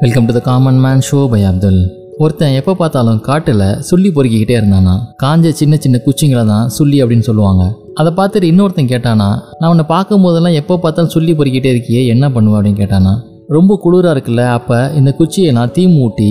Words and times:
Welcome 0.00 0.26
to 0.28 0.32
the 0.36 0.40
common 0.46 0.78
man 0.84 1.02
show 1.06 1.18
by 1.32 1.38
Abdul 1.48 1.78
ஒருத்தன் 2.22 2.56
எப்போ 2.58 2.72
பார்த்தாலும் 2.80 3.20
காட்டில் 3.28 3.62
சுள்ளி 3.88 4.10
பொறுக்கிக்கிட்டே 4.16 4.54
இருந்தானா? 4.58 4.94
காஞ்ச 5.22 5.52
சின்ன 5.60 5.74
சின்ன 5.84 6.00
குச்சிங்களை 6.06 6.42
தான் 6.50 6.66
சுள்ளி 6.76 6.98
அப்படின்னு 7.02 7.26
சொல்லுவாங்க. 7.28 7.62
அதை 8.00 8.10
பார்த்துட்டு 8.18 8.50
இன்னொருத்தன் 8.52 8.90
கேட்டானா 8.92 9.28
நான் 9.60 9.70
உன்னை 9.72 9.84
பார்க்கும் 9.92 10.24
போதெல்லாம் 10.26 10.56
எப்போ 10.60 10.76
பார்த்தாலும் 10.84 11.12
சுள்ளி 11.14 11.34
பொறுக்கிட்டே 11.38 11.72
இருக்கியே 11.74 12.02
என்ன 12.14 12.30
பண்ணுவேன் 12.34 12.58
அப்படின்னு 12.58 12.82
கேட்டானா. 12.82 13.14
ரொம்ப 13.56 13.78
குளிராக 13.84 14.14
இருக்குல்ல 14.16 14.44
அப்போ 14.58 14.78
இந்த 15.00 15.12
குச்சியை 15.20 15.52
நான் 15.58 15.74
தீ 15.78 15.84
மூட்டி 15.96 16.28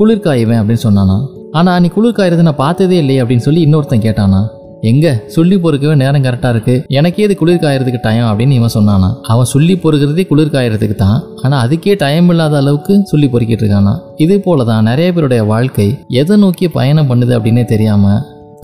குளிர் 0.00 0.24
காயுவேன் 0.26 0.60
அப்படின்னு 0.60 0.86
சொன்னானா. 0.88 1.18
ஆனால் 1.60 1.80
நீ 1.84 1.90
குளிர் 1.96 2.18
காயறதை 2.18 2.46
நான் 2.50 2.62
பார்த்ததே 2.64 2.98
இல்லையே 3.04 3.22
அப்படின்னு 3.22 3.46
சொல்லி 3.48 3.62
இன்னொருத்தன் 3.68 4.06
கேட்டானா. 4.08 4.42
எங்க? 4.90 5.06
சொல்லி 5.36 5.56
பொறுக்கவே 5.56 5.94
நேரம் 6.02 6.24
கரெக்டாக 6.26 6.54
இருக்கு. 6.54 6.74
எனக்கே 6.98 7.22
இது 7.26 7.34
குளிர் 7.36 7.62
காயறதுக்கு 7.62 8.00
டைம் 8.02 8.26
அப்படின்னு 8.28 8.56
இவன் 8.58 8.74
சொன்னானா. 8.74 9.08
அவன் 9.22 9.52
சொல்லி 9.54 9.74
பொறுக்கிறதே 9.74 10.26
குளிர் 10.26 10.54
காயறதுக்கு 10.56 10.96
தான். 11.04 11.22
ஆனால் 11.42 11.62
அதுக்கே 11.66 11.94
டைம் 12.04 12.28
இல்லாத 12.28 12.56
அளவுக்கு 12.56 12.94
சொல்லி 13.04 13.28
பொறுக்கிட்டு 13.28 13.64
இருக்கானா. 13.64 13.94
இது 14.16 14.40
போல 14.40 14.64
தான் 14.64 14.84
நிறைய 14.84 15.12
பேருடைய 15.12 15.44
வாழ்க்கை 15.44 15.88
எதை 16.08 16.36
நோக்கி 16.36 16.68
பயணம் 16.68 17.08
பண்ணுது 17.10 17.34
அப்படின்னே 17.38 17.64
தெரியாம 17.64 18.12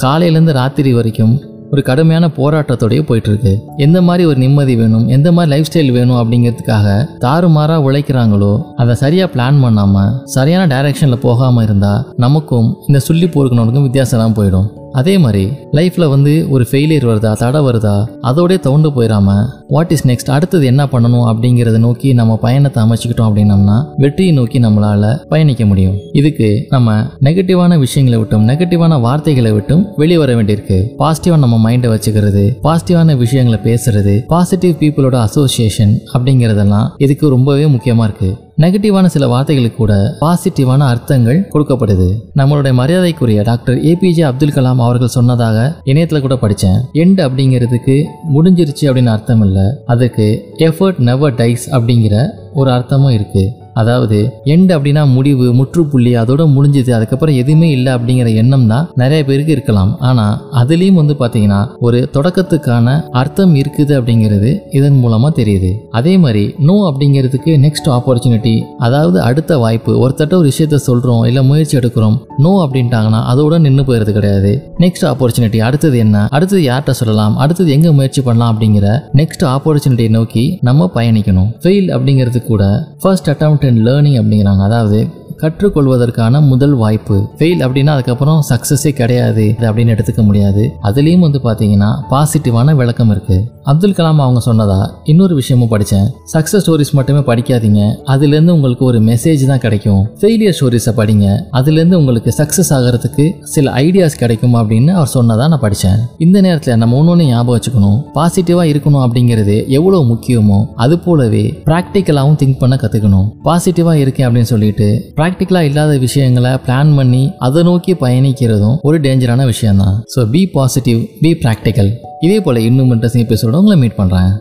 காலையிலேருந்து 0.05 0.53
ராத்திரி 0.53 0.93
வரைக்கும் 0.93 1.35
ஒரு 1.73 1.83
கடுமையான 1.83 2.27
போராட்டத்தோடய 2.37 3.03
போயிட்டு 3.09 3.31
இருக்கு 3.31 3.53
எந்த 3.77 3.98
மாதிரி 4.03 4.23
ஒரு 4.29 4.39
நிம்மதி 4.39 4.75
வேணும்? 4.77 5.07
எந்த 5.09 5.29
மாதிரி 5.33 5.51
லைஃப் 5.53 5.70
ஸ்டைல் 5.70 5.93
வேணும் 5.93 6.19
அப்படிங்கிறதுக்காக 6.20 6.87
தாறுமாறா 7.25 7.77
உழைக்கிறாங்களோ 7.87 8.53
அதை 8.77 8.95
சரியா 8.95 9.27
பிளான் 9.27 9.62
பண்ணாம 9.65 10.05
சரியான 10.25 10.65
டைரக்ஷன்ல 10.75 11.19
போகாம 11.27 11.62
இருந்தா 11.62 11.95
நமக்கும் 12.17 12.69
இந்த 12.89 13.01
சொல்லி 13.09 13.27
பொறுக்கணுக்கும் 13.27 13.87
வித்தியாசம் 13.89 14.39
போயிடும். 14.39 14.69
அதே 14.93 15.19
மாதிரி 15.19 15.45
லைஃப்ல 15.73 16.09
வந்து 16.09 16.47
ஒரு 16.51 16.67
ஃபெயிலியர் 16.71 17.09
வருதா 17.11 17.33
தடை 17.33 17.61
வருதா 17.61 17.97
அதோடய 18.23 18.59
தவுண்டு 18.59 18.91
போயிடாம 18.91 19.47
வாட் 19.69 19.91
இஸ் 19.91 20.07
நெக்ஸ்ட் 20.07 20.31
அடுத்தது 20.31 20.67
என்ன 20.67 20.85
பண்ணணும் 20.85 21.27
அப்படிங்கிறத 21.33 21.79
நோக்கி 21.79 22.13
நம்ம 22.13 22.37
பயணத்தை 22.37 22.84
அமைச்சுக்கிட்டோம் 22.84 23.31
அப்படின்னம்னா 23.31 23.87
வெற்றியை 23.97 24.33
நோக்கி 24.33 24.61
நம்மளால 24.61 25.29
பயணிக்க 25.29 25.67
முடியும். 25.67 25.97
இதுக்கு 26.12 26.67
நம்ம 26.69 27.07
நெகட்டிவான 27.21 27.79
விஷயங்களை 27.79 28.25
விட்டும் 28.25 28.49
நெகட்டிவான 28.49 29.01
வார்த்தைகளை 29.01 29.53
விட்டும் 29.53 29.87
வெளியே 29.97 30.19
வர 30.19 30.34
வேண்டியிருக்கு. 30.34 30.79
பாசிட்டிவா 30.99 31.39
நம்ம 31.39 31.71
மைண்டை 31.71 31.91
வச்சுக்கிறது 31.95 32.45
பாசிட்டிவான 32.62 33.17
விஷயங்களை 33.17 33.59
பேசுறது 33.65 34.19
பாசிட்டிவ் 34.27 34.75
பீப்புளோட 34.81 35.15
அசோசியேஷன் 35.15 36.01
அப்படிங்கிறதெல்லாம் 36.15 36.89
இதுக்கு 36.97 37.29
ரொம்பவே 37.29 37.65
முக்கியமா 37.65 38.05
இருக்கு. 38.05 38.37
நெகட்டிவான 38.58 39.06
சில 39.06 39.27
வார்த்தைகளுக்கு 39.33 39.75
கூட 39.75 39.95
பாசிட்டிவான 40.20 40.86
அர்த்தங்கள் 40.92 41.39
கொடுக்கப்படுது. 41.53 42.08
நம்மளுடைய 42.36 42.72
மரியாதைக்குரிய 42.81 43.42
டாக்டர் 43.42 43.78
ஏபிஜே 43.78 44.25
அப்துல் 44.31 44.55
கலாம் 44.56 44.83
அவர்கள் 44.86 45.14
சொன்னதாக 45.17 45.59
இணையத்தில் 45.84 46.20
கூட 46.20 46.36
படித்தேன் 46.36 46.78
எண்ட் 47.03 47.22
அப்படிங்கிறதுக்கு 47.27 47.97
முடிஞ்சிருச்சு 48.34 48.84
அப்படின்னு 48.89 49.14
அர்த்தம் 49.17 49.42
இல்லை. 49.47 49.67
அதுக்கு 49.86 50.28
எஃபர்ட் 50.69 50.98
நெவர் 50.98 51.34
டைஸ் 51.34 51.67
அப்படிங்கிற 51.70 52.17
ஒரு 52.53 52.70
அர்த்தமும் 52.70 53.17
இருக்குது 53.19 53.62
அதாவது 53.81 54.19
எண்ட் 54.55 54.70
அப்படின்னா 54.77 55.03
முடிவு 55.17 55.47
முற்றுப்புள்ளி 55.59 56.12
அதோட 56.23 56.42
முடிஞ்சது 56.55 56.91
அதுக்கப்புறம் 56.97 57.39
எதுவுமே 57.42 57.69
இல்லை 57.77 57.91
அப்படிங்கிற 57.97 58.28
எண்ணம் 58.42 58.67
தான் 58.73 58.89
நிறைய 59.03 59.20
பேருக்கு 59.28 59.55
இருக்கலாம். 59.56 59.92
ஆனால் 60.09 60.34
அதுலேயும் 60.61 61.01
வந்து 61.01 61.17
பார்த்தீங்கன்னா 61.20 61.61
ஒரு 61.87 62.00
தொடக்கத்துக்கான 62.17 62.97
அர்த்தம் 63.20 63.55
இருக்குது 63.62 63.95
அப்படிங்கிறது 63.98 64.50
இதன் 64.78 64.98
மூலமாக 65.03 65.33
தெரியுது. 65.41 65.70
அதே 66.00 66.15
மாதிரி 66.25 66.45
நோ 66.69 66.77
அப்படிங்கிறதுக்கு 66.91 67.55
நெக்ஸ்ட் 67.67 67.91
ஆப்பர்ச்சுனிட்டி 67.97 68.55
அதாவது 68.87 69.19
அடுத்த 69.28 69.59
வாய்ப்பு 69.65 69.93
ஒருத்தட்ட 70.05 70.34
ஒரு 70.41 70.48
விஷயத்த 70.53 70.81
சொல்கிறோம் 70.89 71.25
இல்லை 71.31 71.45
முயற்சி 71.50 71.77
எடுக்கிறோம் 71.81 72.17
நோ 72.45 72.53
அப்படின்ட்டாங்கன்னா 72.65 73.20
அதோட 73.33 73.59
நின்று 73.67 73.84
போயிறது 73.89 74.12
கிடையாது. 74.19 74.53
நெக்ஸ்ட் 74.84 75.06
ஆப்பர்ச்சுனிட்டி 75.11 75.59
அடுத்தது 75.69 75.97
என்ன? 76.05 76.17
அடுத்தது 76.37 76.62
யார்கிட்ட 76.69 76.95
சொல்லலாம்? 77.00 77.34
அடுத்தது 77.45 77.70
எங்கே 77.77 77.91
முயற்சி 77.98 78.20
பண்ணலாம் 78.28 78.53
அப்படிங்கிற 78.53 78.87
நெக்ஸ்ட் 79.20 79.45
ஆப்பர்ச்சுனிட்டியை 79.55 80.11
நோக்கி 80.19 80.45
நம்ம 80.69 80.91
பயணிக்கணும். 80.97 81.50
ஃபெயில் 81.65 81.89
அப்படிங்கிறது 81.97 82.43
கூட 82.50 82.62
ஃபர்ஸ்ட் 83.03 83.31
அட்டம் 83.33 83.61
அண்ட் 83.65 83.87
லேர்னிங் 83.87 84.19
அப்படிங்கிறாங்க. 84.21 84.63
அதாவது 84.63 85.09
கற்றுக்கொள்வதற்கான 85.43 86.41
முதல் 86.51 86.75
வாய்ப்பு. 86.83 87.16
ஃபெயில் 87.39 87.62
அப்படின்னா 87.66 87.93
அதுக்கப்புறம் 87.97 88.41
சக்ஸஸே 88.50 88.91
கிடையாது. 89.00 89.44
இது 89.55 89.66
அப்படின்னு 89.71 89.94
எடுத்துக்க 89.94 90.22
முடியாது. 90.28 90.65
அதுலேயும் 90.89 91.25
வந்து 91.27 91.41
பார்த்தீங்கன்னா 91.47 91.91
பாசிட்டிவான 92.12 92.75
விளக்கம் 92.81 93.11
இருக்கு. 93.15 93.39
அப்துல் 93.71 93.97
கலாம் 93.99 94.22
அவங்க 94.25 94.41
சொன்னதா 94.47 94.78
இன்னொரு 95.12 95.34
விஷயமும் 95.41 95.71
படித்தேன் 95.72 96.06
சக்ஸஸ் 96.33 96.62
ஸ்டோரிஸ் 96.65 96.93
மட்டுமே 96.99 97.21
படிக்காதீங்க. 97.31 97.83
அதுலேருந்து 98.15 98.55
உங்களுக்கு 98.56 98.84
ஒரு 98.91 99.00
மெசேஜ் 99.09 99.43
தான் 99.50 99.62
கிடைக்கும். 99.65 100.00
ஃபெயிலியர் 100.21 100.56
ஸ்டோரிஸை 100.59 100.93
படிங்க. 101.00 101.27
அதுலேருந்து 101.59 101.99
உங்களுக்கு 102.00 102.31
சக்ஸஸ் 102.39 102.72
ஆகிறதுக்கு 102.77 103.27
சில 103.55 103.72
ஐடியாஸ் 103.84 104.19
கிடைக்கும் 104.22 104.56
அப்படின்னு 104.61 104.93
அவர் 104.99 105.12
சொன்னதா 105.15 105.47
நான் 105.53 105.62
படித்தேன் 105.66 106.00
இந்த 106.27 106.41
நேரத்தில் 106.47 106.81
நம்ம 106.83 106.97
ஒன்று 107.03 107.28
ஞாபகம் 107.33 107.56
வச்சுக்கணும். 107.56 107.99
பாசிட்டிவாக 108.19 108.71
இருக்கணும் 108.72 109.05
அப்படிங்கிறது 109.06 109.56
எவ்வளோ 109.78 110.00
முக்கியமோ 110.12 110.59
அது 110.84 110.95
போலவே 111.06 111.45
ப்ராக்டிக்கலாகவும் 111.69 112.39
திங்க் 112.43 112.61
பண்ண 112.62 112.75
கற்றுக்கணும் 112.83 113.28
பாசிட்டிவாக 113.49 114.03
இருக்கேன் 114.05 114.27
அப்படின்னு 114.28 114.50
சொல்லிட்டு 114.55 114.89
ப்ராக்டிக்கலாக 115.32 115.69
இல்லாத 115.69 115.93
விஷயங்களை 115.98 116.50
பிளான் 116.65 116.91
பண்ணி 116.97 117.20
அதை 117.38 117.60
நோக்கி 117.62 117.93
பயணிக்கிறதும் 117.94 118.76
ஒரு 118.82 118.97
டேஞ்சரான 119.00 119.44
விஷயம் 119.47 119.81
தான் 119.82 119.94
so 120.15 120.22
be 120.31 120.43
positive 120.54 121.00
be 121.22 121.31
practical 121.43 121.91
இதே 122.22 122.38
போல் 122.41 122.59
இன்னும் 122.62 122.91
இன்ட்ரெஸ்டிங் 122.93 123.25
எபிசோட 123.25 123.60
உங்களை 123.60 123.76
மீட் 123.78 123.98
பண்ணுறேன் 123.98 124.32